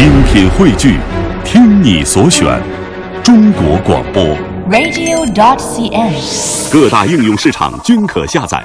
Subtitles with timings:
[0.00, 0.98] 精品汇聚，
[1.44, 2.58] 听你所选，
[3.22, 4.24] 中国广播。
[4.70, 6.72] radio.cn。
[6.72, 8.64] 各大应用市场均可下载。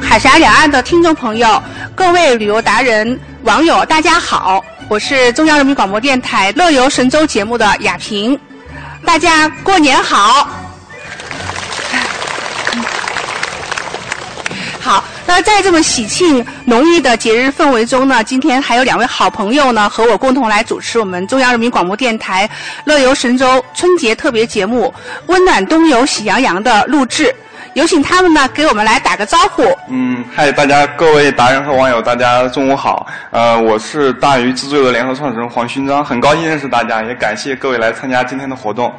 [0.00, 1.60] 海峡两岸的听众朋友，
[1.96, 8.38] 各位旅游达人、网友，大家好，我是中央人民广播电台《乐游神州》节目的雅萍，
[9.04, 10.48] 大家过年好。
[14.80, 22.46] 好，那在这么喜庆浓郁的节日氛围中呢，今天还有两位好朋友呢，和我共同来主持我们中央人民广播电台
[22.84, 24.92] 《乐游神州》春节特别节目
[25.26, 27.34] 《温暖冬游喜羊羊》的录制。
[27.72, 29.64] 有请他们呢，给我们来打个招呼。
[29.88, 33.04] 嗯，嗨，大家各位达人和网友，大家中午好。
[33.32, 38.94] 呃，我是大鱼自助游的联合创始人黄勋章，很高兴认识大家，也感谢各位来参加今天的活动。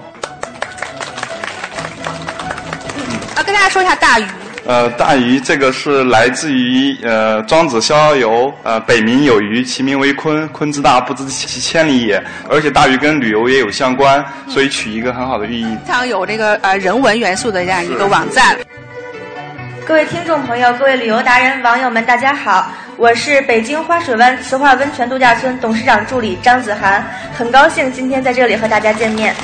[3.35, 4.27] 啊，跟大家说一下大鱼。
[4.67, 8.29] 呃，大鱼这个是来自于呃《庄子·逍遥游》
[8.63, 12.19] 呃，北冥有鱼，其名为鲲，鲲之大，不知其千里也。
[12.49, 15.65] 而且大鱼跟旅游也有相关，所以取一个很好的寓意。
[15.85, 18.57] 非常有这个呃人文元素的这样一个网站。
[19.85, 22.67] 各位听众朋友，各位旅游达人、网友们，大家好！
[22.97, 27.05] 我是北京花水湾磁化温泉度假村董事长助理张子涵，
[27.37, 29.35] 很高兴今天在这里和大家见面。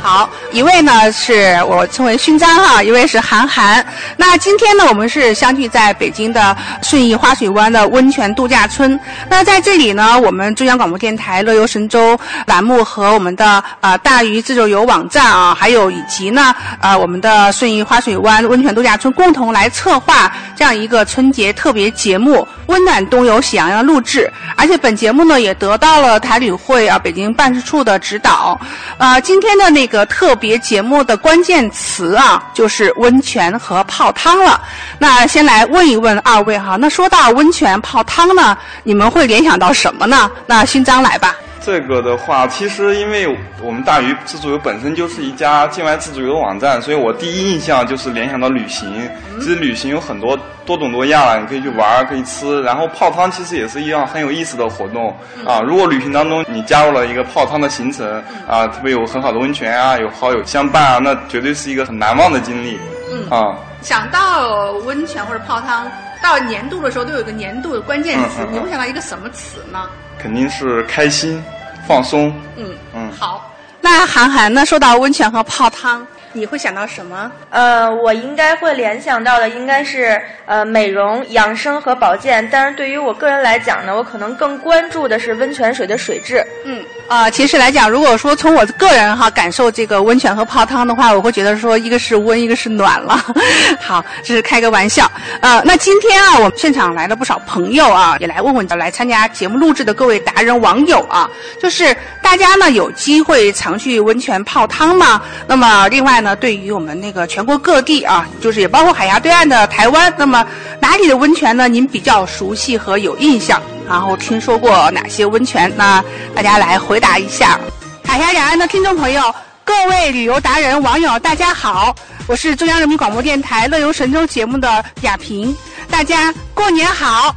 [0.00, 3.84] 好，一位呢是我称为勋章哈，一位是韩寒。
[4.16, 8.98] 那今天呢，我们是相聚在北京的顺义花水湾的温泉度假村。
[9.30, 24.28] 那在这里呢，我们中央广播电台《乐游神州》栏目和我们的呃大鱼自助游网站啊，还有以及呢呃我们的顺义花水湾温泉度假村共同来策划这样一个春节特别节目《温暖冬游喜羊羊》录制。
[24.56, 28.60] 而且本节目呢也得到了台旅会啊北京办事处的指导。
[28.96, 34.60] 呃，今天的那个特别节目的关键词啊，就是温泉和泡汤了。
[34.98, 40.30] 那先来问一问二位哈，那说到温泉泡汤呢，你们会联想到什么呢？
[40.46, 41.34] 那勋章来吧。
[41.60, 43.26] 这个的话，其实因为
[43.62, 49.08] 我们大鱼自助游本身就是一家境外自助游的网站，所以我第一印象就是联想到旅行。
[49.38, 55.14] 其实旅行有很多多种多样啊，你可以去玩，可以吃，然后泡汤其实也是一样很有意思的活动
[55.46, 55.60] 啊。
[55.60, 62.78] 如果旅行当中你加入了一个泡汤的行程啊，特别有很好的温泉啊，有好友相伴啊，那绝对是一个很难忘的经历。
[63.10, 65.86] 嗯啊，想到温泉或者泡汤，
[66.22, 69.88] 到年度的时候都有个年度的关键词，嗯嗯嗯你会想到一个什么词呢？
[70.18, 71.42] 肯定是开心、
[71.86, 72.32] 放松。
[72.56, 73.50] 嗯嗯好。
[73.80, 74.66] 那韩寒呢？
[74.66, 77.30] 说到温泉和泡汤，你会想到什么？
[77.50, 86.44] 呃，我应该会联想到的应该是呃美容、养生和保健，但是对于我个人来讲呢，我可能更关注的是温泉水的水质。
[86.64, 93.18] 嗯，啊、其实来讲，如果说从我个人哈感受这个温泉和泡汤的话，我会觉得说一个是温，一个是暖了。
[93.80, 95.10] 好，这是开个玩笑。
[95.40, 101.28] 呃，那今天啊，我们现场来了不少朋友啊，也来问问来参加节目录制的各位达人网友啊，
[101.60, 105.20] 就是大家呢有机会常去温泉泡汤吗？
[105.46, 110.46] 那么另外呢，对于我们那个全国各地啊，就是也包括海峡对岸的台湾，那么
[110.80, 111.68] 哪里的温泉呢？
[111.68, 113.60] 您比较熟悉和有印象？
[113.88, 115.72] 然后听说过哪些温泉？
[115.76, 116.02] 那
[116.34, 117.58] 大家来回答一下。
[118.04, 119.34] 海峡两岸的听众朋友，
[119.64, 121.94] 各位旅游达人、网友，大家好，
[122.26, 125.56] 我是中央人民广播电台《乐游神州》节目的雅萍，
[125.90, 127.34] 大家过年好。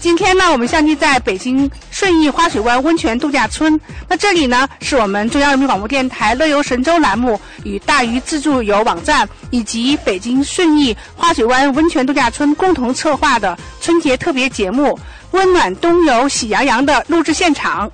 [0.00, 3.78] 今天呢，我们相聚在北京顺义花水湾温泉度假村。
[4.08, 14.90] 那这里呢，是我们中央人民广播电台《乐游神州》栏目与大鱼自助游网站以及北京顺义花水湾温泉度假村共同策划的春节特别节目
[15.32, 17.90] 《温暖冬游喜羊羊》的录制现场。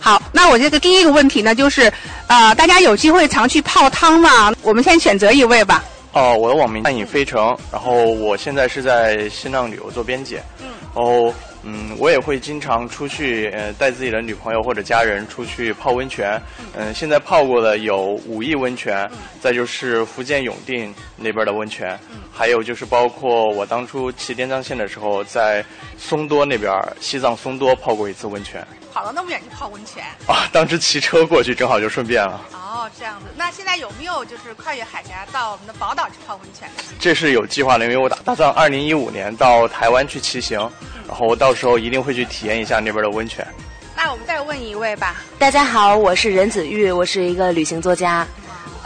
[0.00, 1.90] 好，那我这个第一个问题呢，就是，
[2.26, 4.52] 呃，大家有机会常去泡汤吗？
[4.62, 5.84] 我们先选择一位吧。
[6.16, 11.30] 哦，我的网名暗影飞城，然后我现在是在新浪旅游做编辑，嗯，然后
[11.62, 16.40] 嗯，我也会经常出去，呃，带自己的女朋友或者家人出去泡温泉，
[16.72, 19.06] 嗯、现在泡过的有武义温泉，
[19.42, 21.98] 再就是福建永定那边的温泉，
[22.32, 25.62] 还有就是包括我当初骑滇藏线的时候，在
[25.98, 28.66] 松多那边西藏松多泡过一次温泉，
[28.96, 30.02] 跑了那么远去泡温泉？
[30.26, 32.40] 啊，当时骑车过去正好就顺便了。
[32.54, 33.26] 哦，这样子。
[33.36, 36.66] 那现在有没有就是跨越海峡到我们的宝岛去泡温泉？
[36.98, 40.58] 这是有计划的，因为我打打算二零一五年到台湾去骑行，
[41.06, 43.46] 然后到时候一定会去体验一下那边的温泉。
[43.94, 45.16] 那我们再问一位吧。
[45.38, 48.26] 大家好，我是任子玉，我是一个旅行作家。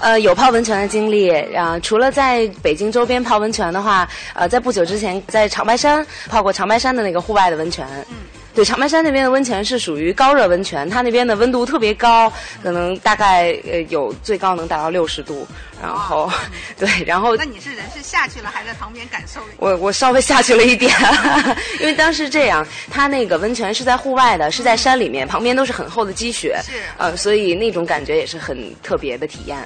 [0.01, 7.87] 呃，有泡温泉的经历，啊、除了在北京周边泡温泉的话，呃，在不久之前在长白山泡过长白山的那个户外的温泉。
[8.09, 8.17] 嗯。
[8.55, 12.32] 对，长白山那边的温泉是属于高热温泉，它那边的温度特别高，
[12.62, 15.47] 可能大概呃有最高能达到六十度。
[15.81, 16.31] 然后，
[16.76, 19.41] 对，然后那你是人是下去了，还在旁边感受？
[19.56, 20.93] 我我稍微下去了一点，
[21.81, 29.56] 因为当时这样，它那个温泉是在户外的，是在山里面，旁边都是很厚的积雪，是呃，所以那种感觉也是很特别的体验。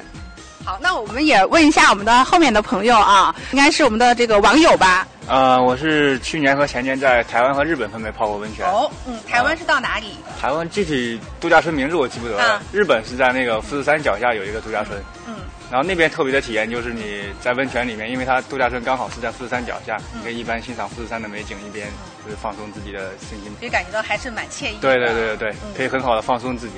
[0.64, 5.06] 好，那我们也问一下我们的后面的朋友啊，应该是我们的这个网友吧？
[5.26, 8.66] 呃，我是去年和前年在台湾和日本分别泡过温泉。
[8.66, 10.16] 哦，嗯，台湾是到哪里？
[10.40, 12.60] 台湾具体度假村名字我记不得了。
[12.72, 15.02] 日本是在那个富士山脚下有一个度假村。
[15.26, 15.33] 嗯。
[15.74, 21.88] 然后那边特别的体验就是你在温泉里面，因为它度假村刚好是在富士山脚下，你可以一边欣赏富士山的美景，一边
[22.24, 23.52] 就是放松自己的身心。
[23.58, 24.76] 所以感觉到还是蛮惬意。
[24.80, 26.74] 对对对对对，可以很好的放松自己。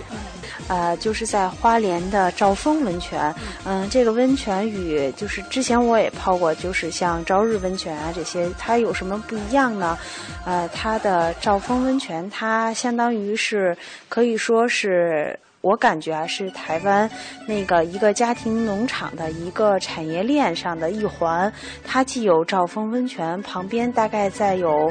[0.68, 3.34] 呃，就是在花莲的兆丰温泉，
[3.66, 9.98] 嗯，这个温泉与就是之前我也泡过，就是像朝日温泉啊这些，它有什么不一样呢？
[10.46, 13.76] 呃，它的兆丰温泉，它相当于是
[14.08, 15.38] 可以说是。
[15.66, 17.10] 我感觉啊，是台湾
[17.44, 21.52] 那个一个家庭农场的一个产业链上的一环。
[21.84, 24.88] 它既有兆丰温泉，旁边大概再有，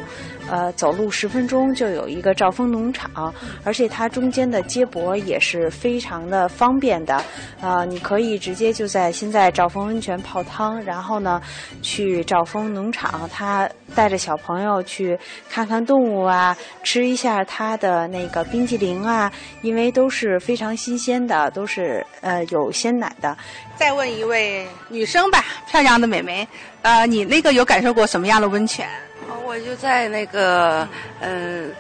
[0.50, 3.34] 呃，走路十分钟就有一个兆丰农场，
[3.64, 7.24] 而且它中间的接驳也是非常的方便的。
[7.62, 11.42] 啊，你可以直接就在现在兆丰温泉泡汤，然后呢，
[11.82, 15.18] 去兆丰农场，它带着小朋友去
[15.50, 19.32] 看看动物啊，吃一下它的那个冰激凌啊，
[19.62, 20.65] 因为都是非常。
[20.66, 23.38] 非常新鲜的，都是呃有鲜奶的。
[23.78, 26.48] 再问一位女生吧，漂亮的美眉，
[26.82, 28.90] 呃，你那个有感受过什么样的温泉？
[29.46, 30.88] 我就在那个，
[31.20, 31.72] 嗯，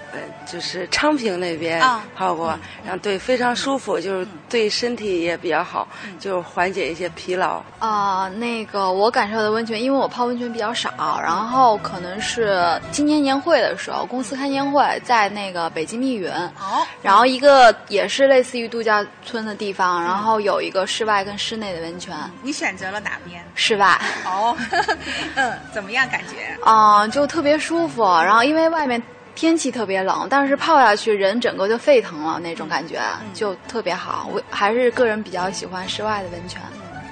[0.46, 1.82] 就是昌平那边
[2.16, 5.88] 泡过，然后对非常舒服，就是对身体也比较好，
[6.20, 7.62] 就缓解一些疲劳。
[7.80, 22.16] 啊，那个我感受的温泉，因为我泡温泉比较少，然后可能是今年年会的时候，公司开年会，在那个北京密云，哦，然后一个也是类似于度假村的地方，然后有一个室外跟室内的温泉。
[22.44, 23.44] 你选择了哪边？
[23.56, 24.00] 室外。
[24.24, 24.56] 哦，
[25.34, 26.56] 嗯，怎么样感觉？
[26.64, 27.55] 啊，就特别。
[27.60, 29.02] 舒服，然后因为外面
[29.36, 33.00] 天气特别冷，但是泡下去人整个就沸腾了那种感觉，
[33.34, 34.30] 就特别好。
[34.34, 36.62] 我还是个人比较喜欢室外的温泉，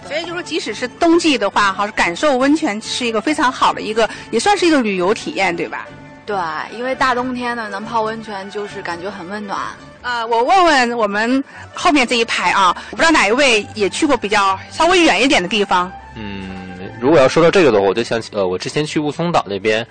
[0.08, 5.86] 所以就说即使是冬季的话，哈，感受温泉是一个非常好的一个，也算是一个旅游体验，对吧？
[6.26, 6.38] 对，
[6.72, 9.60] 因为大冬天的能泡温泉就是感觉很温暖。
[10.02, 11.44] 呃，我问问我们
[11.74, 15.92] 后面这一排啊，我不知道哪一位也去过比较稍微远一点的地方。
[16.16, 19.86] 嗯，如果要说到这个的话，我就想起呃，我之前去雾凇岛那边。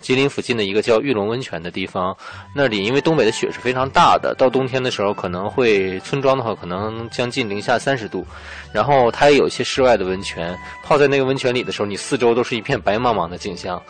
[0.00, 2.16] 吉林附近的一个叫玉龙温泉的地方，
[2.54, 8.26] 那里因为东北的雪是非常大的，到冬天的时候可能会村庄的话可能将近零下三十度，
[8.72, 13.80] 然后它也有一些室外的温泉，泡在那个温泉里的时候，你四周都是一片白茫茫的景象。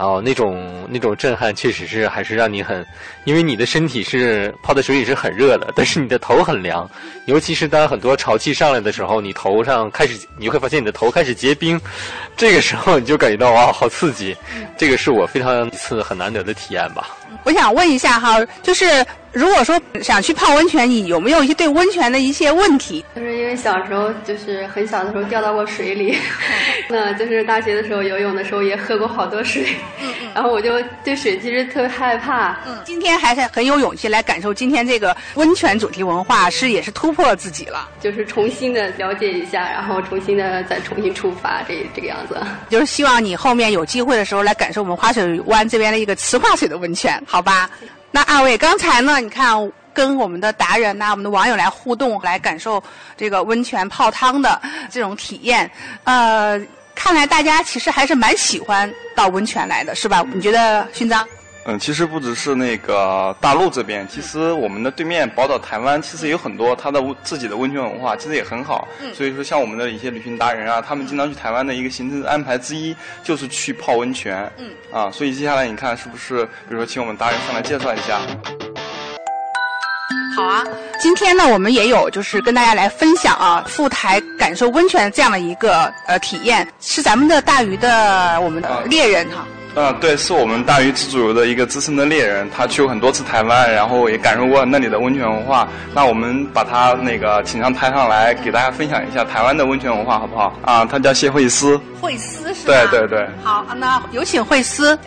[0.00, 2.84] 哦，那种那种震撼确实是还是让你很，
[3.24, 6.88] 因为你的身体是泡在水里是很热的，但是你的头很凉，
[7.26, 11.78] 尤其是当很多潮气上来的时候，你头上开始你会发现你的头开始结冰，
[12.34, 14.34] 这个时候你就感觉到哇，好刺激，
[14.78, 17.08] 这个是我非常一次很难得的体验吧。
[17.44, 19.04] 我想问一下哈，就是。
[19.32, 23.04] 如果说想去泡温泉，你有没有一些对温泉的一些问题？
[23.14, 26.16] 就是因为小时候就是很小的时候掉到过水里，
[26.90, 29.64] 那就是大学的时候游泳的时候也喝过好多水，
[30.34, 32.58] 然后我就对水其实特别害怕。
[32.66, 42.36] 嗯，今天还是很有勇气来感受今天这个温泉主题文化，是也是突破自己了，就是重新的了解一下，然后重新的再重新出发，这这个样子。
[42.68, 47.70] 就是希望你后面有机会的时候来感受我们花水湾这边的一个磁化水的温泉，好吧？
[48.10, 49.20] 那二位刚才呢？
[49.20, 52.82] 你看，跟我们的达人呐，我们的网友来互动，来感受
[53.16, 55.70] 这个温泉泡汤的这种体验。
[56.04, 56.60] 呃，
[56.94, 60.24] 看来大家其实还是蛮喜欢到温泉来的，是吧？
[60.32, 61.26] 你觉得，勋章？
[61.66, 68.88] 嗯，其实不只是那个大陆这边，其实我们的对面宝岛台湾，其实有很多它的自己的温泉文化，其实也很好。
[69.02, 69.14] 嗯。
[69.14, 74.50] 所以说，像我们的一些旅行达人啊，他们经常去台湾的一个行程安排之一，就是去泡温泉。
[74.56, 74.70] 嗯。
[74.90, 78.18] 啊，所以接下来你看是不是，比如说请我们达人上来介绍一下？
[80.34, 80.64] 好啊，
[80.98, 89.46] 今天呢，我们也有就是跟大家来分享啊，赴台感受温泉这样的一个呃体验，是咱们的大鱼的我们的猎人哈。
[89.76, 95.68] 嗯，对，是我们大鱼自助游的一个资深的猎人，他去过很多次台湾，然后也感受过那里的温泉文化。
[95.94, 100.52] 那我们把他那个请上台上来，给大家分享一下台湾的温泉文化，好不好？
[100.64, 101.80] 啊，他叫谢慧思。
[102.00, 103.24] 慧思是对对对。
[103.44, 104.98] 好，那有请慧思。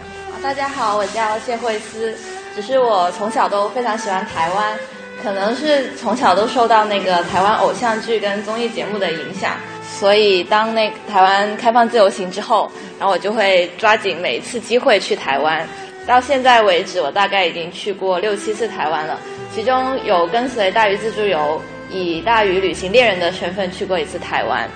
[0.42, 2.16] 大家好，我叫谢慧思。
[2.56, 4.78] 只是我从小都非常喜欢台湾，
[5.22, 9.52] 可能是从小都受到那个台湾偶像剧跟综艺节目的影响。
[9.86, 15.66] 所以，当那台湾开放自由行之后，然后我就会抓紧每一次机会去台湾。
[16.06, 19.18] 到现在为止，我大概已经去过六七次台湾了，
[19.54, 24.68] 其中有跟随大鱼自助游，以大鱼旅行猎人的身份去过一次台湾。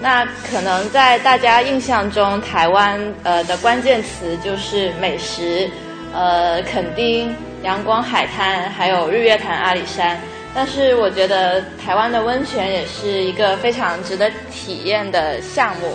[0.00, 5.68] 那可能在大家印象中，台湾呃的关键词就是美食，
[6.14, 10.18] 呃，垦丁、阳光海滩，还有日月潭、阿里山。
[10.54, 15.92] 但是我觉得台湾的温泉也是一个非常值得体验的项目。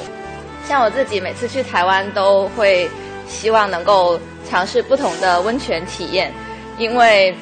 [0.67, 2.89] 像我自己每次去台湾都会
[3.27, 6.33] 希望能够尝试不同的温泉体验，
[6.77, 7.35] 因为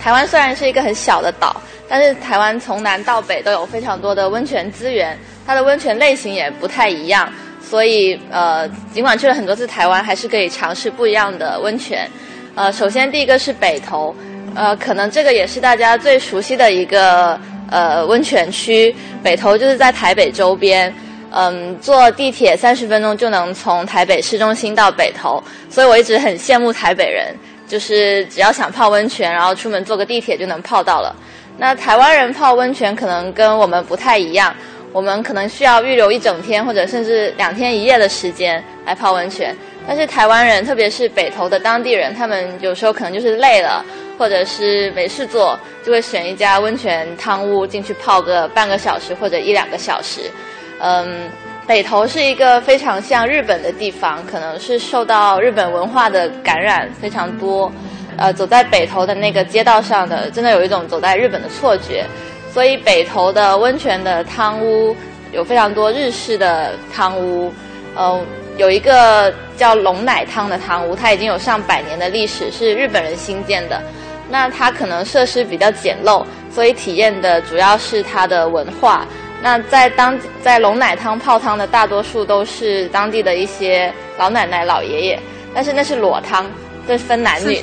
[0.00, 5.18] 台湾虽然是一个很小的岛，但是台湾从南到北都有非常多的温泉资源。
[5.44, 12.08] 它的温泉类型也不太一样，所以呃，尽管去了很多次台湾，还是可以尝试不一样的温泉。
[12.54, 14.14] 呃，首先第一个是北投，
[14.54, 17.38] 呃，可能这个也是大家最熟悉的一个
[17.70, 18.94] 呃温泉区。
[19.22, 20.92] 北投就是在台北周边，
[21.30, 27.34] 嗯，坐地铁三十分钟就能从台北市中心到北投，所以我一直很羡慕台北人，
[27.66, 31.14] 就是只要想泡温泉，然后出门坐个地铁就能泡到了。
[31.58, 34.54] 那台湾人泡温泉可能跟我们不太一样。
[34.92, 39.56] 我们可能需要预留一整天或者甚至两天一夜的时间来泡温泉，
[39.86, 43.84] 但是台湾人，特别是北投的当地人，他们有时候可能就是累了，
[44.18, 50.30] 或者是没事做，就会选一家温泉汤屋进去泡个半个小时或者一两个小时。
[50.78, 51.28] 嗯，
[51.66, 57.70] 北投是一个非常像日本的地方，可能是受到日本文化的感染非常多。
[58.18, 62.04] 呃，走在北投的那个街道上的，真的有一种走在日本的错觉。
[62.52, 64.94] 所以北投的温泉的汤屋
[65.32, 67.50] 有非常多日式的汤屋，
[67.94, 68.20] 呃，
[68.62, 73.82] 有一个叫龙奶汤的汤屋，它已经有上百年的历史，是日本人新建的。
[74.30, 79.04] 那它可能设施比较简陋，所以体验的主要是它的文化。
[79.42, 85.18] 那在当在龙奶汤泡汤的大多数都是当地的一些老奶奶老爷爷，
[85.52, 86.46] 但是那是裸汤，
[86.86, 87.60] 这分男女，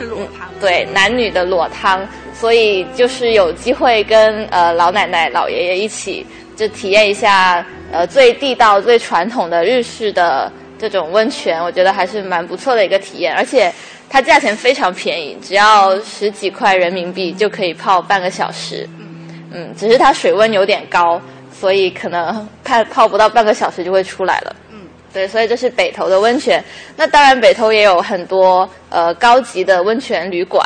[0.60, 2.06] 对男女的裸汤。
[2.34, 6.25] 所以就是有机会跟呃老奶奶、老爷爷一起，
[6.58, 13.36] 就体验一下呃最地道、最传统的日式的这种温泉，我觉得还是蛮不错的一个体验。
[13.36, 13.71] 而且
[14.09, 18.88] 它价钱非常便宜，只要十几块人民币就可以泡半个小时。
[19.51, 21.21] 嗯，只是它水温有点高，
[21.51, 24.55] 所以可能泡泡不到半个小时就会出来了。
[24.71, 24.79] 嗯，
[25.13, 26.63] 对，所以这是北投的温泉。
[26.95, 30.65] 那当然，北投也有很多呃高级的温泉旅馆。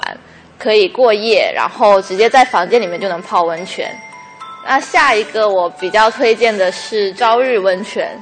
[0.56, 3.94] 可以过夜，然后直接在房间里面就能泡温泉。
[4.66, 8.18] 那下一个我比较推荐的是朝日温泉。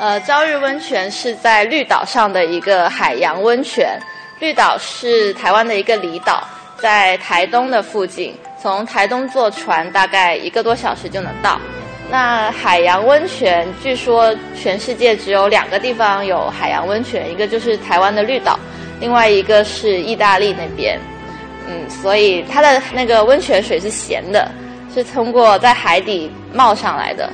[0.00, 4.00] 呃，朝日温泉是在绿岛上的一个海洋温泉。
[4.38, 6.42] 绿岛是台湾的一个离岛，
[6.78, 11.60] 在台东的附近，从台东坐船大概一个多小时就能到。
[12.10, 18.58] 那海洋温泉据说全世界只有两个地方有海洋温泉，一个就是台湾的绿岛，
[19.00, 20.98] 另外一个是意大利那边。
[21.68, 24.50] 嗯，所以它的那个温泉水是咸的，
[24.94, 27.30] 是通过在海底冒上来的。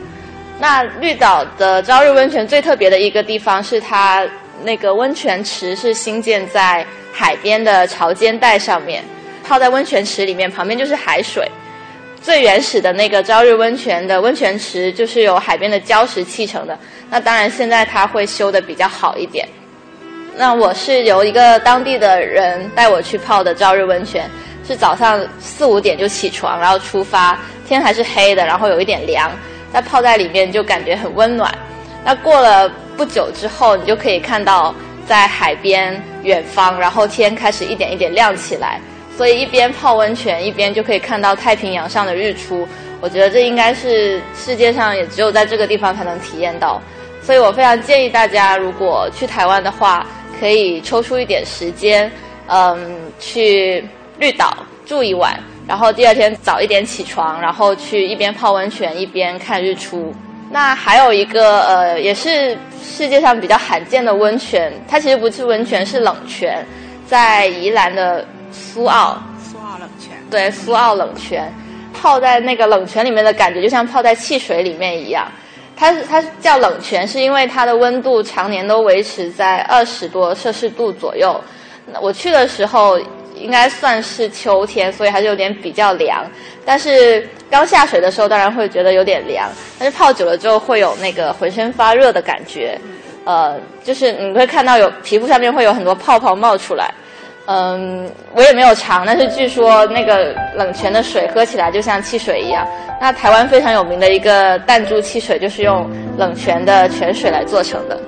[0.59, 4.27] 那绿岛的朝日温泉最特别的一个地方是它
[4.65, 9.05] 那个温泉池是新建在海边的潮间带上面，
[9.45, 11.47] 泡在温泉池里面，旁边就是海水。
[12.23, 16.77] 最原始的那个朝日温泉的温泉池就是由海边的礁石砌成的。
[17.09, 19.47] 那当然现在它会修的比较好一点。
[20.35, 24.29] 那我是由一个当地的人带我去泡的朝日温泉，
[24.67, 29.31] 是早上四五点就起床，然后出发，天还是黑的，然后有一点凉，
[29.73, 31.53] 那泡在里面就感觉很温暖。
[32.05, 34.75] 那过了不久之后，你就可以看到
[35.07, 38.81] 在海边远方，然后天开始一点一点亮起来，
[39.17, 42.67] 所以一边泡温泉，一边就可以看到太平洋上的日出。
[43.01, 46.81] 我觉得这应该是世界上也只有在这个地方才能体验到，
[47.23, 50.07] 所以我非常建议大家，如果去台湾的话。
[50.39, 52.13] 可以抽出一点时间，
[52.49, 53.83] 嗯，去
[54.19, 54.55] 绿岛
[54.85, 60.15] 住一晚，然后第二天早一点起床，然后去一边泡温泉一边看日出。
[60.51, 66.65] 那还有一个呃，也是世界上比较罕见的温泉，它其实不是温泉，是冷泉，
[67.07, 69.21] 在宜兰的苏澳。
[69.43, 70.13] 苏澳冷泉。
[70.31, 71.53] 对，苏澳冷泉，
[71.93, 75.27] 泡在那个冷泉里面的感觉，就像泡在汽水里面一样。
[75.77, 81.39] 它是它叫冷泉，是因为它的温度常年都维持在二十多摄氏度左右。
[82.01, 82.99] 我去的时候
[83.37, 86.25] 应该算是秋天，所以还是有点比较凉。
[86.65, 89.49] 但是刚下水的时候，当然会觉得有点凉。
[89.79, 92.79] 但是泡久了之后，会有那个浑身发热的感觉。
[93.25, 96.93] 呃，就是你会看到有皮肤上面会有很多泡泡冒出来。
[97.49, 102.67] 嗯，我也没有尝，但是据说那个冷泉的水喝起来就像汽水一样。
[103.01, 108.01] 那台湾非常有名的一个弹珠汽水就是用冷泉的泉水来做成的，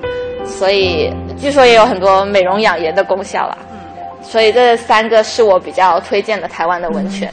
[0.45, 3.59] 所以据说也有很多美容养颜的功效啦。
[4.31, 7.33] 所以这三个是我比较推荐的台湾的温泉。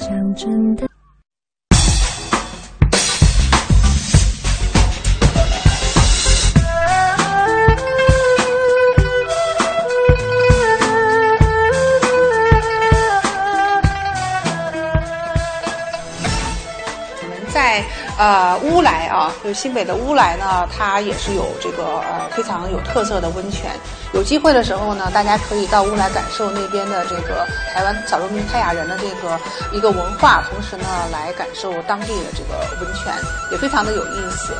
[19.43, 23.71] 就是新北的乌来呢，它也是有这个呃非常有特色的温泉。
[24.13, 29.37] 有机会的时候呢，大家可以到乌来感受那边的这个台湾小农民泰雅人的这个
[29.73, 33.13] 一个文化，同时呢来感受当地的这个温泉，
[33.51, 34.53] 也非常的有意思。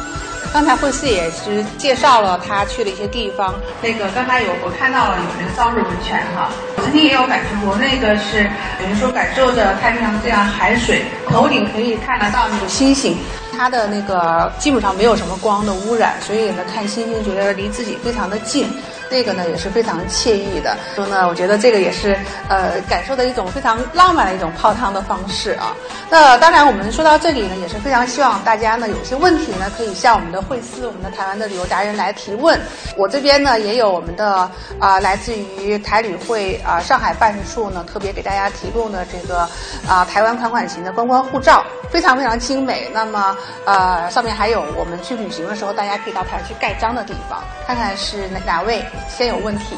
[0.54, 3.54] 刚才惠斯也是介绍了他去的一些地方。
[3.82, 8.44] 那个刚才有我看到了有那个朝日温泉哈，我曾经也有感受过，那个是
[8.80, 13.18] 等于说感受着太平洋这样海水，头顶可以看得到那个星星，
[13.56, 18.68] 它的那个基本上没有什么光的污染，所以呢看星星觉得离自己非常的近。
[19.10, 22.18] 那个呢也是非常惬意的，说呢，我觉得这个也是
[22.50, 25.74] 呃感受的一种非常浪漫的一种泡汤的方式啊。
[26.10, 32.60] 那当然，我们说到这里呢，也是非常希望大家呢有些问题呢可以向我们的惠思、我们的台湾的旅游达人来提问。
[32.98, 39.48] 我这边呢也有我们的啊来自于台旅会啊上海办事处呢特别给大家提供的这个
[39.88, 42.90] 啊台湾款款型的观光护照，非常非常精美。
[42.94, 43.36] 那么
[43.66, 48.84] 呃上面还有我们去旅行的时候大家可以到台上去盖章的地方，看看是哪哪位。
[49.10, 49.76] 先有问题，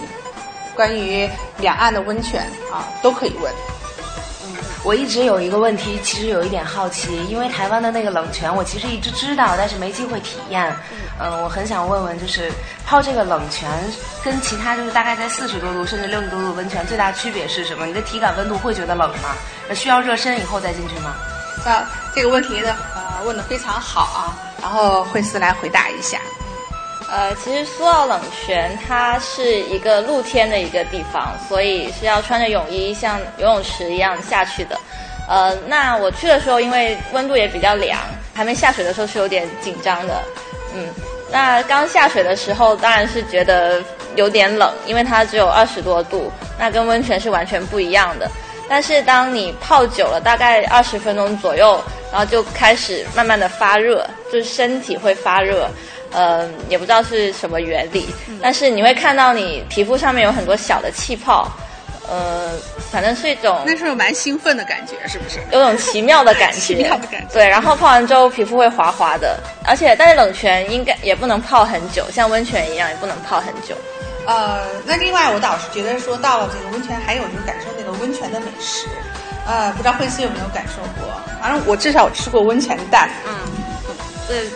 [0.76, 3.52] 关于两岸的温泉啊，都可以问。
[4.46, 10.74] 嗯，我一直有一个问题，其实有一点好奇，因为台湾的那个冷泉，我其实一直知道，但是没机会体验。
[11.20, 12.52] 嗯，我很想问问，就是
[12.86, 13.68] 泡这个冷泉
[14.24, 17.88] 跟其他就是大概在四十多度甚至六十多度温泉最大区别是什么？
[17.88, 19.36] 你的体感温度会觉得冷吗？
[19.68, 21.16] 那需要热身以后再进去吗？
[21.66, 21.84] 那
[22.14, 26.20] 这个问题呢，呃，问的非常好啊，然后惠斯来回答一下。
[27.10, 34.78] 呃，其实苏澳冷泉它是一个露天的一个地方，所以是要穿着泳衣像游泳池一样下去的。
[35.30, 38.00] 呃，那我去的时候，因为温度也比较凉，
[38.34, 40.22] 还没下水的时候是有点紧张的。
[40.76, 40.86] 嗯，
[41.32, 43.82] 那刚下水的时候当然是觉得
[44.16, 48.30] 有点冷，因为它只有二十多度，那跟温泉是完全不一样的。
[48.70, 51.82] 但是当你泡久了，大概二十分钟左右，
[52.12, 55.70] 然后就开始慢慢的发热，就是身体会发热。
[56.18, 58.08] 呃，也不知道是什么原理，
[58.42, 61.48] 但是你会看到你皮肤上面有很多小的气泡，
[62.10, 62.54] 呃，
[62.92, 65.38] 反正是一种那时候蛮兴奋的感觉，是不是？
[65.52, 67.34] 有种奇妙的感觉， 奇妙的感觉。
[67.34, 73.76] 对，然后泡完之后皮肤会滑滑的，而且但是冷泉应该也不能泡很久，像温泉一样也不能泡很久。
[74.26, 78.88] 呃，那另外我倒是觉得说到了这个温泉，还有就是感受那个温泉的美食，
[79.46, 81.08] 呃，不知道惠思有没有感受过？
[81.40, 83.36] 反正我至少吃过温泉蛋，嗯，
[84.28, 84.48] 对。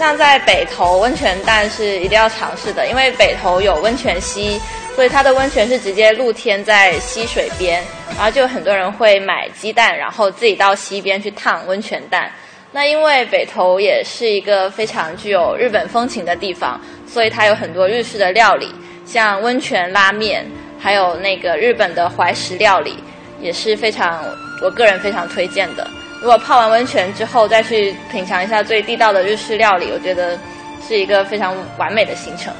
[0.00, 4.58] 像在北投温泉蛋是一定要尝试的，因为北投有温泉溪，
[4.96, 7.84] 所以它的温泉是直接露天在溪水边，
[8.16, 12.32] 然后就有很多人会买鸡蛋，然后自己到溪边去烫温泉蛋。
[12.72, 20.46] 那因为北投也是一个非常具有日本风情的地方，所以它有很多日式的料理，像温泉拉面，
[20.80, 22.96] 还有那个日本的怀石料理，
[23.38, 24.24] 也是非常
[24.62, 25.86] 我个人非常推荐的。
[26.20, 30.38] 如果泡完温泉之后再去品尝一下最地道的日式料理，我觉得
[30.86, 32.52] 是一个非常完美的行程。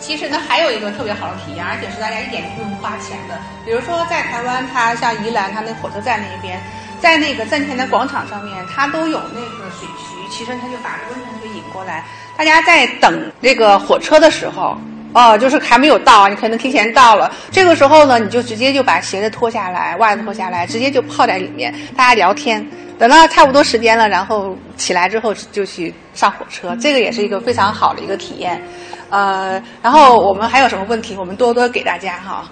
[0.00, 3.38] 其实呢，还有一个特别好的体验，而且是大家一点都不用花钱的。
[3.64, 6.60] 比如说在台湾，它像宜兰，它那火车站那边，
[7.00, 12.04] 在那个站前的广场上面，它都有那个水渠，其实它就把温泉给引过来。
[12.36, 14.76] 大家在等那个火车的时候，
[15.14, 17.32] 哦，就是还没有到，你可能提前到了。
[17.50, 22.66] 这个时候呢，你就直接就把鞋子脱下来，袜子脱下来，直接就泡在里面，大家聊天。
[22.98, 28.62] 等到差不多时间了，然后起来之后就去上火车，这个也是一个非常好的一个体验。
[29.10, 32.48] 呃，然后我们还有什么问题，我们多多给大家哈。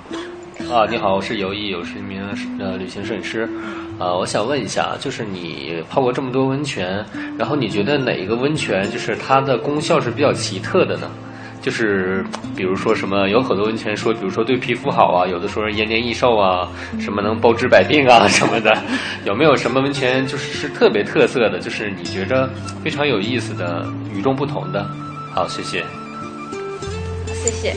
[0.70, 2.22] 啊，你好，我是游艺，我是一名
[2.60, 3.48] 呃旅行摄影师。
[3.98, 7.04] 呃，我想问一下，就是你泡过这么多温泉，
[7.38, 11.10] 然后你觉得哪一个温泉就是它的功效是比较奇特的呢？
[11.62, 12.24] 就是
[12.56, 16.68] 比如说什么，有很多温泉说，比如说对皮肤好啊，有的说延年益寿啊，
[17.00, 18.76] 什么能包治百病啊什么的，
[19.24, 22.50] 有没有什么温泉就是是特别特色的，就是你觉着
[22.82, 24.84] 非常有意思的、与众不同的？
[25.32, 25.84] 好，谢谢。
[27.32, 27.74] 谢谢。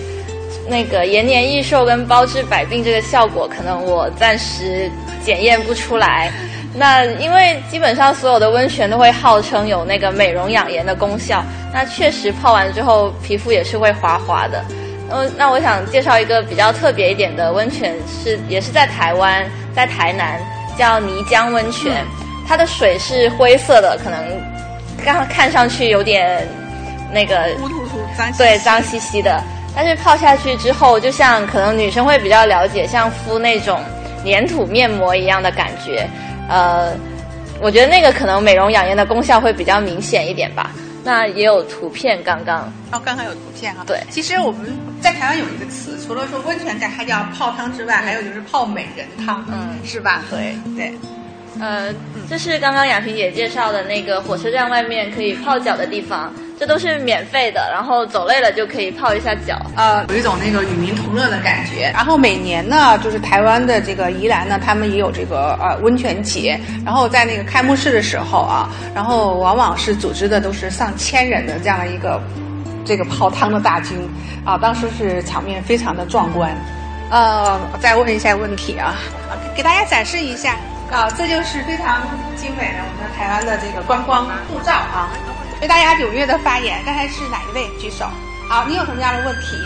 [0.67, 4.89] 那个延年益寿跟包治百病这个效果，可能我暂时
[5.23, 6.31] 检验不出来。
[6.77, 11.41] 那因为基本上所有的温泉都会号称有那个美容养颜的功效，
[11.73, 14.61] 那确实泡完之后皮肤也是会滑滑的。
[15.09, 20.37] 嗯，那我想介绍一个比较特别一点的温泉，是也是在台湾，在台南
[20.77, 22.03] 叫泥浆温泉，
[22.45, 24.19] 它的水是灰色的，可能
[25.05, 26.45] 刚看上去有点
[27.13, 29.41] 那个乌突突脏对脏兮兮的，
[29.73, 33.79] 但是泡下去之后，就像可能女生会比较了解，像敷那种。
[34.25, 36.09] 粘土面膜一样的感觉。
[36.49, 36.93] 呃，
[37.61, 40.71] 我觉得那个可能美容养颜的功效会比较明显一点吧。
[41.03, 43.83] 那也有图片，刚刚哦，刚刚有图片啊。
[43.85, 50.23] 对，其实我们在台湾有一个词，除了说温泉盖它叫泡汤之外，还有就是泡美人汤，嗯，是吧？
[50.31, 50.91] 对对。
[51.59, 51.93] 呃，
[52.27, 61.91] 这是刚刚雅萍姐介绍的那个火车站外面可以泡脚的地方，这都是免费的，然后走累了就可以泡一下脚，呃，有一种那个与民同乐的感觉。
[61.93, 72.21] 然后每年呢，就是台湾的这个宜兰呢，他们也有这个呃温泉节，然后在那个开幕式的时候啊，然后往往是组织的都是上千人的这样的一个
[72.85, 73.97] 这个泡汤的大军
[74.45, 76.55] 啊，当时是场面非常的壮观。
[77.11, 78.95] 呃，再问一下问题啊，
[79.55, 80.55] 给大家展示一下。
[80.91, 82.03] 啊，这就是非常
[82.35, 85.09] 精美的我们台湾的这个观光护照啊！
[85.61, 88.05] 为大家踊跃的发言，刚才是哪一位举手？
[88.49, 89.57] 好，你有什么样的问题？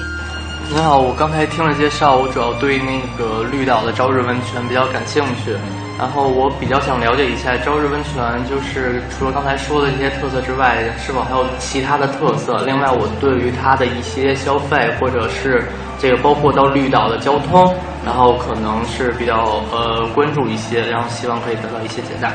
[0.72, 5.56] 你好，我刚才听了介绍，我主要对那个绿岛的朝日温泉比较感兴趣。
[5.98, 12.64] 然后我比较想了解一下朝日温泉，就是除了刚才说的这些特色之外，是否还有其他的特色？
[12.66, 15.68] 另外，我对于它的一些消费，或者是
[16.00, 17.76] 这个包括到绿岛的交通，
[18.06, 22.32] 然后可能是比较呃关注一些，然后希望可以得到一些解答。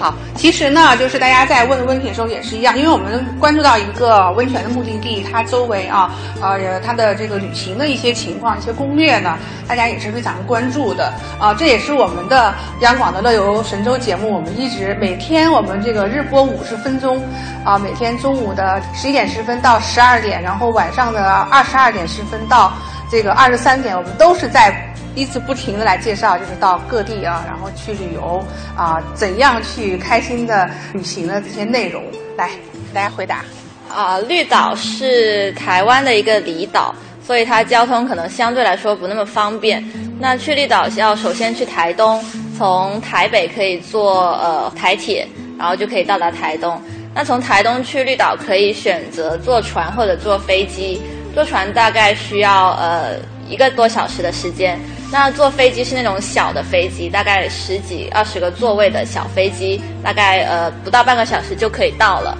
[0.00, 6.10] 好，其实呢，就是大家在问问题的时候也是一样，因为我们关注到一个温泉的目的地，它周围啊，
[6.40, 9.36] 呃，它的这个旅行的一些情况、一些攻略呢，
[9.68, 11.52] 大家也是非常关注的啊。
[11.52, 17.22] 这也是我们的央广的乐游神州节目，我们一直每天我们这个日播五十分钟，
[17.62, 22.72] 啊，每天中午的十一点十分到十二点，然后晚上的二十二点十分到
[23.10, 24.86] 这个二十三点，我们都是在。
[25.14, 28.44] 一直不停的来介绍，就是到各地啊，然后去旅游
[28.76, 32.02] 啊，怎样去开心的旅行的这些内容，
[32.36, 32.50] 来，
[32.94, 33.44] 大家回答。
[33.92, 36.94] 啊，绿岛是台湾的一个离岛，
[37.26, 39.84] 所以它交通可能相对来说不那么方便。
[40.20, 42.22] 那去绿岛要首先去台东，
[42.56, 45.26] 从台北可以坐呃台铁，
[45.58, 46.80] 然后就可以到达台东。
[47.12, 51.02] 那从台东去绿岛可以选择坐船或者坐飞机，
[51.34, 53.16] 坐船大概需要呃
[53.48, 54.78] 一个多小时的时间。
[55.12, 62.38] 那坐飞机是那种小的飞机，大概十几二十个座位的小飞机，大概呃不到半个小时就可以到了。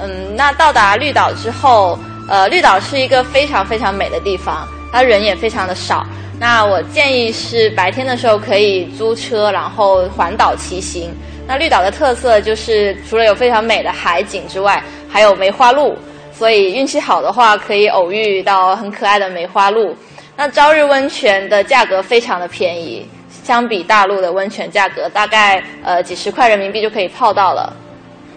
[0.00, 1.98] 嗯，那到达绿岛之后，
[2.28, 6.06] 呃，绿岛是一个非常非常美的地方，它人也非常的少。
[6.38, 11.14] 那我建议是白天的时候可以租车，然后环岛骑行。
[11.46, 15.96] 那绿岛的特色就是除了有非常美的海景之外，还有梅花鹿，
[16.32, 19.94] 所以运气好的话可以偶遇到很可爱的梅花鹿。
[20.36, 23.08] 那朝日温泉的价格非常的便宜，
[23.42, 27.72] 相比大陆的温泉价格，大概呃几十块人民币就可以泡到了。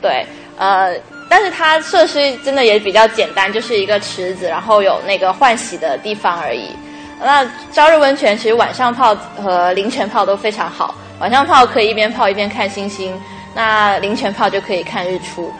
[0.01, 0.25] 对，
[0.57, 0.95] 呃，
[1.27, 6.69] 但是它设施真的也比较简单，就是一个池子，然后有那个换洗的地方而已。
[7.21, 13.13] 那朝日温泉其实晚上泡和凌晨泡都非常好，晚上泡可以一边泡一边看星星，
[13.53, 15.53] 那凌晨泡就可以看日出。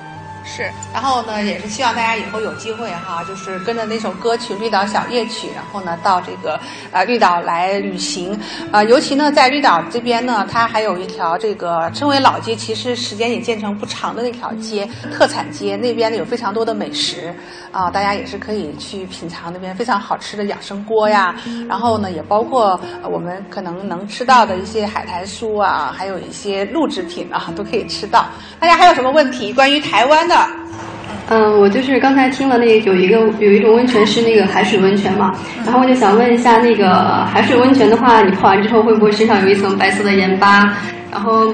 [0.44, 6.60] 是，然后呢，也是希望大家以后有机会哈，就是跟着那首歌曲《绿岛小夜曲》，然后呢，到这个
[6.92, 8.38] 呃绿岛来旅行。
[8.72, 17.34] 呃，尤其呢，在绿岛这边呢，它还有一条这个称为老街，其实时间也建成不长的那条街，特产街那边呢有非常多的美食
[17.72, 21.36] 啊，大家也是可以去品尝那边非常好吃的养生锅呀。
[21.68, 28.26] 然后呢，也包括我们可能能吃到的一些海苔酥啊，还有一些陆制品啊，都可以吃到。
[28.60, 30.36] 大家还有什么问题关于台湾的？
[31.32, 40.74] 嗯，我就是刚才听了那有一个有一种温泉是那个海水温泉嘛，然后我就想问一下，那个海水温泉的话，你泡完之后会不会身上有一层白色的盐巴？
[41.12, 41.54] 然后，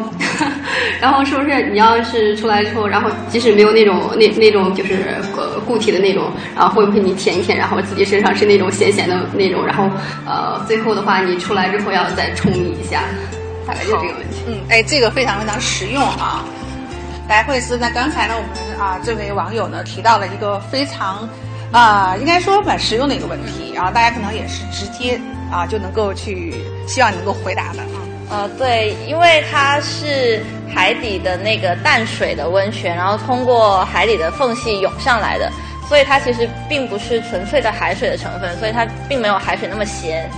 [1.01, 4.95] 然后是不是你要是出来之后，然后即使没有那种那那种就是
[5.35, 9.89] 呃固体的那种，然后会不会你舔一舔，然后自己身上是那种咸咸的那种，然后
[10.25, 13.01] 呃最后的话你出来之后要再冲一下，
[13.67, 14.43] 大概就这个问题。
[14.47, 16.45] 嗯，哎，这个非常非常实用啊。
[17.27, 21.27] 白，惠斯，那刚才呢，我们啊这位网友呢提到了一个非常
[21.71, 25.19] 啊应该说蛮实用的一个问题，然后大家可能也是直接
[25.51, 26.53] 啊就能够去
[26.87, 27.99] 希望你能够回答的啊。
[28.29, 35.51] 呃，对，因为它是海底的那个淡水的温泉，然后通过海底的缝隙涌上来的，
[35.87, 40.29] 所以它其实并不是纯粹的海水的成分，所以它并没有海水那么咸。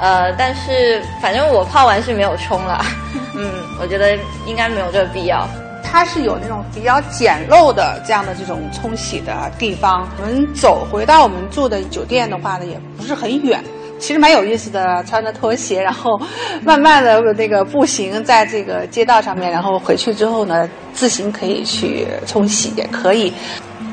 [0.00, 2.84] 呃，但是反正我泡完是没有冲了，
[3.34, 5.48] 嗯，我觉得应该没有这个必要。
[5.90, 10.08] 它是有那种比较简陋的这样的这种冲洗的地方。
[10.20, 13.62] 我们走回到我们住的酒店的话呢，也不是很远，
[13.98, 15.02] 其实蛮有意思的。
[15.04, 16.20] 穿着拖鞋，然后
[16.62, 23.32] 慢慢的那个步行在这个街道上面，然后回去之后呢，自行可以去冲洗也可以。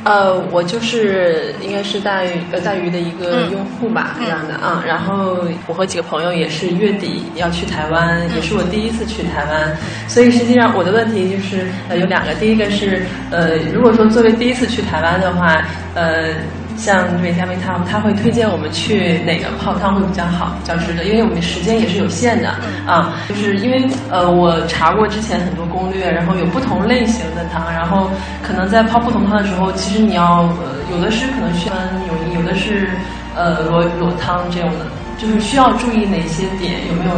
[0.03, 4.83] 呃，我就是应该是大鱼呃大鱼的一个用户吧，这样的啊。
[4.85, 5.37] 然后
[5.67, 9.75] 我和几个朋友也是月底要去台湾，也是我第一次去台湾，
[10.07, 15.63] 所以实际上我的问题就是呃有两个，第一个是呃如果说作为第一次去台湾的话，
[15.95, 16.33] 呃。
[16.77, 22.49] 像这位嘉宾他他会推荐我们去哪个泡汤会比较好，比较值得，因为我们时间也是有限的
[22.85, 23.13] 啊。
[23.29, 28.09] 就是因为呃，我查过之前很多攻略，然后有不同类型的汤，然后
[28.41, 31.75] 可能在泡不同汤的时候，其实你要呃，有的是可能需要
[32.07, 32.89] 有有的是
[33.35, 34.85] 呃裸裸汤这样的，
[35.17, 37.11] 就是需要注意哪些点，有没有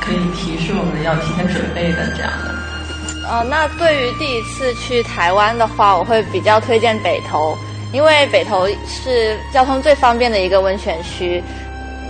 [0.00, 2.54] 可以提示我们要提前准备的这样的？
[3.30, 7.56] 呃，那对于第一次去台湾的话，我会比较推荐北投。
[7.92, 11.42] 因为北投是交通最方便的一个温泉区，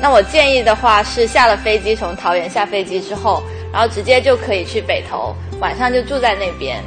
[0.01, 6.83] 那我建议的话是下了飞机从桃园下飞机之后，然后直接就可以去北投，晚上就住在那边，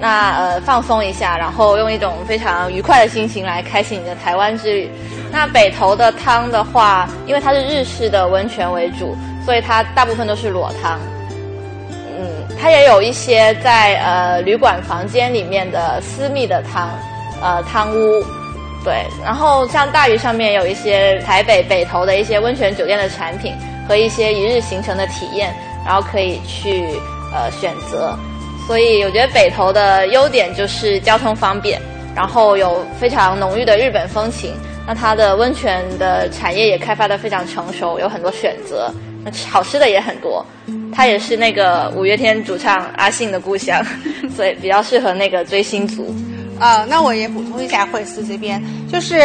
[0.00, 4.90] 那呃放松一下，然后用一种非常愉快的心情来开启你的台湾之旅。
[5.30, 10.98] 那北投的汤的话，因为它是日式的温泉为主，所以它大部分都是裸汤。
[11.88, 16.90] 嗯，它也有一些在呃旅馆房间里面的私密的汤。
[17.44, 18.24] 呃，汤屋，
[18.82, 23.52] 对，然后像大鱼上面有一些台北北投的一些温泉酒店的产品
[23.86, 25.54] 和一些一日行程的体验，
[25.84, 26.86] 然后可以去
[27.34, 28.18] 呃选择。
[28.66, 31.78] 所以我觉得北投的优点就是交通方便，
[32.16, 34.54] 然后有非常浓郁的日本风情。
[34.86, 38.90] 那它的温泉的产业也开发的非常成熟，有很多选择，
[39.22, 40.42] 那好吃的也很多。
[40.94, 43.84] 它也是那个五月天主唱阿信的故乡，
[44.34, 46.14] 所以比较适合那个追星族。
[46.60, 49.18] 呃，那我也补充一下，惠斯这边就是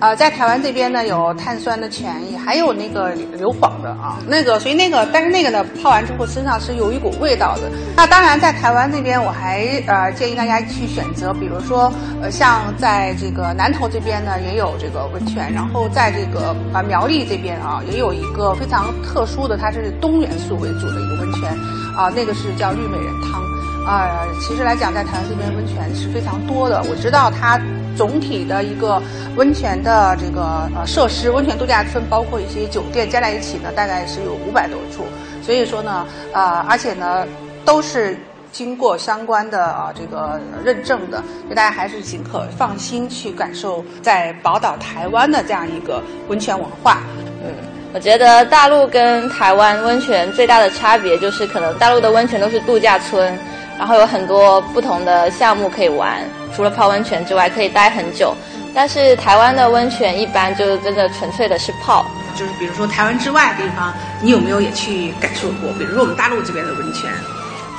[0.00, 2.12] 呃，在台湾这边呢有碳酸的泉，
[2.44, 7.70] 还有那个硫磺的啊，那个所以那个，但是那个呢泡完之后身上是有一股味道的。
[7.96, 21.48] 那当然在台湾这边，我还呃建议大家去选择，比如说呃像在这个南投这边呢也有这个温泉，然后在这个啊苗栗这边啊也有一个非常特殊的，它是冬元素为主的一个温泉
[21.96, 23.42] 啊，那个是叫绿美人汤。
[23.84, 26.82] 啊，其实来讲，在台湾这边温泉是非常多的。
[26.88, 27.60] 我知道它
[27.94, 29.00] 总体的一个
[29.36, 35.04] 温泉的这个呃设施，温泉度假村包括一些酒店加在一起呢，大概是有五百多处。
[35.42, 37.26] 所以说呢，呃，而且呢，
[37.62, 38.18] 都是
[38.50, 47.02] 经过相关的啊这个认证的，所以大家还是尽可放心去感受在宝岛台湾的这样一个温泉文化。
[47.44, 47.52] 嗯，
[47.92, 53.38] 我觉得大陆跟台湾温泉最大的差别就是，可能大陆的温泉都是度假村。
[53.78, 56.22] 然后有很多不同的项目可以玩，
[56.54, 58.34] 除了泡温泉之外，可以待很久。
[58.74, 65.70] 但是台湾的温泉一般就真的纯粹的是泡，就是比如说台湾之外的地方，你有没有也去感受过？
[65.78, 67.08] 比如说我们大陆这边的温泉。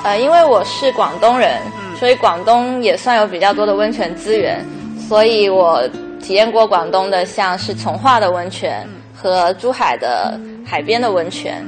[0.04, 1.60] 呃，因为我是广东人，
[2.00, 4.64] 所以广东也算有比较多的温泉资源，
[5.10, 5.82] 所以我
[6.22, 11.66] 体验过广东的像是从化的温泉和珠海的海边的温泉。